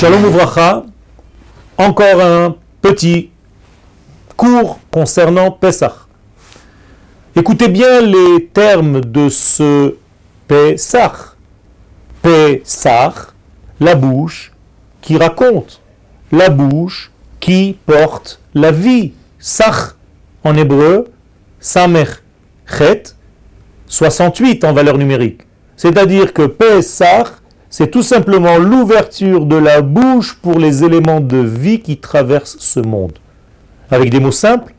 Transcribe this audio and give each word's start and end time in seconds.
Shalom 0.00 0.24
Uvracha, 0.24 0.86
encore 1.76 2.22
un 2.22 2.56
petit 2.80 3.28
cours 4.34 4.78
concernant 4.90 5.50
Pesach. 5.50 5.92
Écoutez 7.36 7.68
bien 7.68 8.00
les 8.00 8.46
termes 8.46 9.02
de 9.02 9.28
ce 9.28 9.96
Pesach. 10.48 11.36
Pesach, 12.22 13.34
la 13.78 13.94
bouche 13.94 14.52
qui 15.02 15.18
raconte, 15.18 15.82
la 16.32 16.48
bouche 16.48 17.10
qui 17.38 17.76
porte 17.84 18.40
la 18.54 18.72
vie. 18.72 19.12
Sach 19.38 19.96
en 20.44 20.56
hébreu, 20.56 21.12
Samer 21.60 22.06
Chet, 22.66 23.02
68 23.86 24.64
en 24.64 24.72
valeur 24.72 24.96
numérique. 24.96 25.42
C'est-à-dire 25.76 26.32
que 26.32 26.46
Pesach 26.46 27.39
c'est 27.70 27.92
tout 27.92 28.02
simplement 28.02 28.58
l'ouverture 28.58 29.46
de 29.46 29.54
la 29.54 29.80
bouche 29.80 30.34
pour 30.34 30.58
les 30.58 30.82
éléments 30.82 31.20
de 31.20 31.36
vie 31.36 31.80
qui 31.80 31.98
traversent 31.98 32.56
ce 32.58 32.80
monde. 32.80 33.16
Avec 33.92 34.10
des 34.10 34.18
mots 34.18 34.32
simples, 34.32 34.74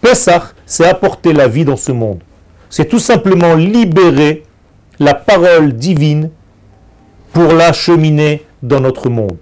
Pesach, 0.00 0.54
c'est 0.64 0.86
apporter 0.86 1.32
la 1.32 1.48
vie 1.48 1.64
dans 1.64 1.76
ce 1.76 1.90
monde. 1.90 2.20
C'est 2.70 2.88
tout 2.88 3.00
simplement 3.00 3.56
libérer 3.56 4.44
la 5.00 5.14
parole 5.14 5.72
divine 5.72 6.30
pour 7.32 7.52
l'acheminer 7.52 8.44
dans 8.62 8.80
notre 8.80 9.10
monde. 9.10 9.38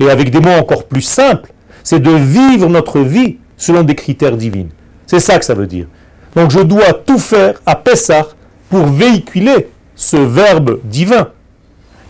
Et 0.00 0.10
avec 0.10 0.30
des 0.30 0.40
mots 0.40 0.50
encore 0.50 0.86
plus 0.86 1.02
simples, 1.02 1.52
c'est 1.84 2.00
de 2.00 2.10
vivre 2.10 2.68
notre 2.68 2.98
vie 2.98 3.38
selon 3.56 3.84
des 3.84 3.94
critères 3.94 4.36
divins. 4.36 4.68
C'est 5.06 5.20
ça 5.20 5.38
que 5.38 5.44
ça 5.44 5.54
veut 5.54 5.68
dire. 5.68 5.86
Donc 6.34 6.50
je 6.50 6.60
dois 6.60 6.94
tout 6.94 7.18
faire 7.18 7.60
à 7.64 7.76
Pessah 7.76 8.26
pour 8.68 8.86
véhiculer 8.86 9.68
ce 9.94 10.16
verbe 10.16 10.80
divin 10.82 11.28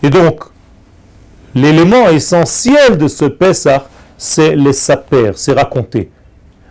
et 0.03 0.09
donc, 0.09 0.43
l'élément 1.53 2.09
essentiel 2.09 2.97
de 2.97 3.07
ce 3.07 3.25
Pessah, 3.25 3.87
c'est 4.17 4.55
les 4.55 4.73
saper, 4.73 5.31
c'est 5.35 5.53
raconter. 5.53 6.09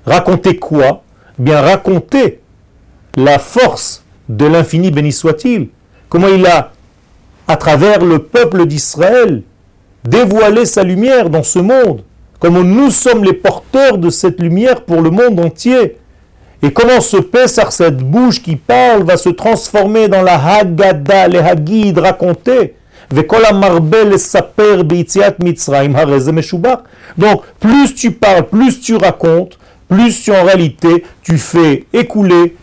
Raconter 0.04 0.56
quoi? 0.56 1.02
Eh 1.38 1.42
Bien 1.42 1.60
raconter 1.60 2.40
la 3.16 3.38
force 3.38 4.04
de 4.28 4.46
l'infini 4.46 4.90
béni 4.90 5.12
soit-il. 5.12 5.68
Comment 6.08 6.28
il 6.28 6.46
a, 6.46 6.72
à 7.46 7.56
travers 7.56 8.04
le 8.04 8.20
peuple 8.20 8.66
d'Israël, 8.66 9.42
dévoilé 10.04 10.64
sa 10.64 10.82
lumière 10.82 11.30
dans 11.30 11.42
ce 11.42 11.58
monde. 11.58 12.02
Comment 12.38 12.62
nous 12.64 12.90
sommes 12.90 13.24
les 13.24 13.32
porteurs 13.32 13.98
de 13.98 14.10
cette 14.10 14.40
lumière 14.40 14.84
pour 14.84 15.02
le 15.02 15.10
monde 15.10 15.38
entier. 15.40 15.98
Et 16.62 16.72
comment 16.72 17.00
ce 17.00 17.18
Pessah, 17.18 17.70
cette 17.70 17.98
bouche 17.98 18.42
qui 18.42 18.56
parle, 18.56 19.02
va 19.02 19.16
se 19.16 19.28
transformer 19.30 20.08
dans 20.08 20.22
la 20.22 20.34
Haggadah, 20.34 21.28
les 21.28 21.38
Hagid 21.38 21.98
racontés 21.98 22.74
donc, 27.18 27.42
plus 27.58 27.94
tu 27.94 28.10
parles, 28.12 28.48
plus 28.48 28.80
tu 28.80 28.96
racontes, 28.96 29.58
plus 29.88 30.30
en 30.30 30.44
réalité, 30.44 31.04
tu 31.22 31.36
fais 31.36 31.86
écouler 31.92 32.56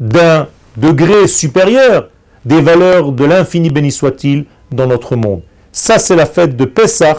d'un 0.00 0.48
degré 0.76 1.28
supérieur 1.28 2.08
des 2.44 2.60
valeurs 2.60 3.12
de 3.12 3.24
l'infini 3.24 3.70
béni 3.70 3.92
soit-il 3.92 4.44
dans 4.72 4.86
notre 4.86 5.16
monde. 5.16 5.42
Ça, 5.72 5.98
c'est 5.98 6.16
la 6.16 6.26
fête 6.26 6.56
de 6.56 6.64
Pessah. 6.64 7.16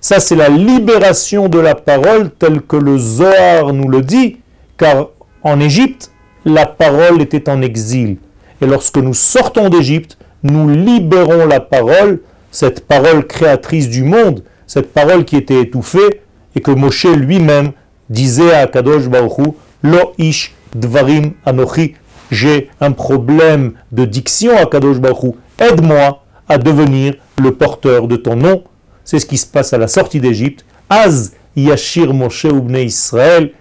Ça, 0.00 0.20
c'est 0.20 0.36
la 0.36 0.48
libération 0.48 1.48
de 1.48 1.58
la 1.58 1.74
parole 1.74 2.30
telle 2.30 2.60
que 2.60 2.76
le 2.76 2.98
Zohar 2.98 3.72
nous 3.72 3.88
le 3.88 4.02
dit, 4.02 4.36
car 4.76 5.08
en 5.42 5.58
Égypte, 5.60 6.12
la 6.44 6.66
parole 6.66 7.20
était 7.22 7.48
en 7.48 7.62
exil. 7.62 8.18
Et 8.60 8.66
lorsque 8.66 8.98
nous 8.98 9.14
sortons 9.14 9.68
d'Égypte, 9.68 10.16
nous 10.42 10.68
libérons 10.68 11.46
la 11.46 11.60
parole, 11.60 12.20
cette 12.50 12.86
parole 12.86 13.26
créatrice 13.26 13.88
du 13.88 14.02
monde, 14.02 14.42
cette 14.66 14.92
parole 14.92 15.24
qui 15.24 15.36
était 15.36 15.60
étouffée, 15.60 16.20
et 16.54 16.60
que 16.60 16.70
Moshe 16.70 17.06
lui-même 17.06 17.72
disait 18.08 18.52
à 18.54 18.66
Kadosh 18.66 19.08
Baruch 19.08 19.54
Lo 19.82 20.12
ish 20.18 20.54
dvarim 20.74 21.32
anochi, 21.44 21.94
j'ai 22.30 22.70
un 22.80 22.92
problème 22.92 23.74
de 23.92 24.04
diction 24.04 24.56
à 24.56 24.66
Kadosh 24.66 24.98
Baruch 24.98 25.34
aide-moi 25.58 26.22
à 26.48 26.58
devenir 26.58 27.14
le 27.42 27.52
porteur 27.52 28.08
de 28.08 28.16
ton 28.16 28.36
nom. 28.36 28.64
C'est 29.04 29.18
ce 29.18 29.26
qui 29.26 29.36
se 29.36 29.46
passe 29.46 29.72
à 29.72 29.78
la 29.78 29.88
sortie 29.88 30.20
d'Égypte. 30.20 30.64
Az 30.88 31.34
yashir 31.54 32.12
Moshe 32.12 32.44
ubne 32.44 32.76
Israël. 32.76 33.52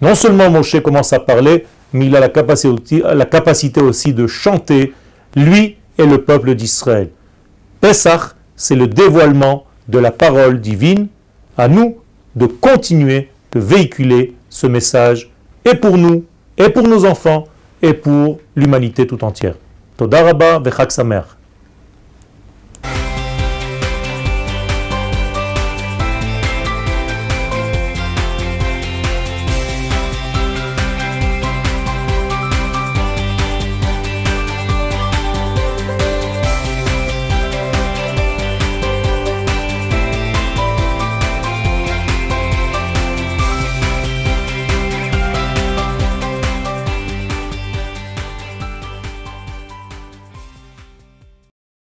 Non 0.00 0.14
seulement 0.14 0.50
Moshe 0.50 0.80
commence 0.80 1.12
à 1.12 1.20
parler, 1.20 1.66
mais 1.92 2.06
il 2.06 2.16
a 2.16 2.20
la 2.20 2.28
capacité, 2.28 3.02
la 3.02 3.24
capacité 3.24 3.80
aussi 3.80 4.12
de 4.12 4.26
chanter, 4.26 4.92
lui 5.34 5.77
et 5.98 6.06
le 6.06 6.22
peuple 6.22 6.54
d'Israël. 6.54 7.10
Pesach, 7.80 8.34
c'est 8.56 8.76
le 8.76 8.86
dévoilement 8.86 9.66
de 9.88 9.98
la 9.98 10.10
parole 10.10 10.60
divine. 10.60 11.08
À 11.56 11.68
nous 11.68 11.98
de 12.36 12.46
continuer 12.46 13.30
de 13.52 13.60
véhiculer 13.60 14.34
ce 14.48 14.66
message, 14.66 15.30
et 15.64 15.74
pour 15.74 15.98
nous, 15.98 16.24
et 16.56 16.68
pour 16.68 16.86
nos 16.86 17.04
enfants, 17.04 17.44
et 17.82 17.92
pour 17.92 18.38
l'humanité 18.54 19.06
tout 19.06 19.22
entière. 19.24 19.54
Todaraba 19.96 20.58
vechak 20.60 20.92
samer. 20.92 21.22